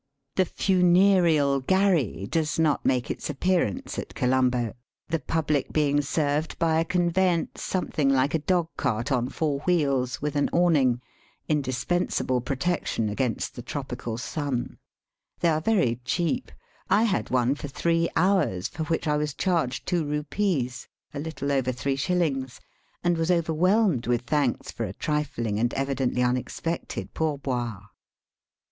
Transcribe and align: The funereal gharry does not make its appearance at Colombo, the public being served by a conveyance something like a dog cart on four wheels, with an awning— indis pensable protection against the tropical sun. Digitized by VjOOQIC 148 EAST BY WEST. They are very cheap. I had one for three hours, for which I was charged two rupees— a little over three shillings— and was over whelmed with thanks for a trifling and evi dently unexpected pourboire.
The 0.35 0.45
funereal 0.45 1.59
gharry 1.61 2.25
does 2.25 2.57
not 2.57 2.83
make 2.83 3.11
its 3.11 3.29
appearance 3.29 3.99
at 3.99 4.15
Colombo, 4.15 4.73
the 5.09 5.19
public 5.19 5.71
being 5.71 6.01
served 6.01 6.57
by 6.57 6.79
a 6.79 6.85
conveyance 6.85 7.61
something 7.61 8.09
like 8.09 8.33
a 8.33 8.39
dog 8.39 8.69
cart 8.77 9.11
on 9.11 9.29
four 9.29 9.59
wheels, 9.59 10.19
with 10.19 10.35
an 10.35 10.49
awning— 10.51 11.01
indis 11.47 11.85
pensable 11.85 12.43
protection 12.43 13.09
against 13.09 13.53
the 13.53 13.61
tropical 13.61 14.17
sun. 14.17 14.79
Digitized 15.39 15.41
by 15.41 15.47
VjOOQIC 15.47 15.53
148 15.67 15.67
EAST 15.67 15.67
BY 15.67 15.67
WEST. 15.67 15.67
They 15.67 15.69
are 15.69 15.75
very 15.75 15.95
cheap. 16.03 16.51
I 16.89 17.03
had 17.03 17.29
one 17.29 17.53
for 17.53 17.67
three 17.67 18.09
hours, 18.15 18.67
for 18.69 18.83
which 18.85 19.07
I 19.07 19.17
was 19.17 19.35
charged 19.35 19.85
two 19.85 20.03
rupees— 20.03 20.87
a 21.13 21.19
little 21.19 21.51
over 21.51 21.71
three 21.71 21.95
shillings— 21.95 22.59
and 23.03 23.15
was 23.19 23.29
over 23.29 23.53
whelmed 23.53 24.07
with 24.07 24.21
thanks 24.21 24.71
for 24.71 24.85
a 24.85 24.93
trifling 24.93 25.59
and 25.59 25.69
evi 25.69 25.95
dently 25.95 26.27
unexpected 26.27 27.13
pourboire. 27.13 27.83